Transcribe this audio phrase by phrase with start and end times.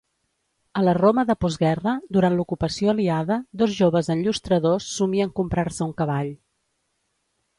[0.79, 6.35] A la Roma de postguerra, durant l'ocupació aliada, dos joves enllustradors somien comprar-se un cavall.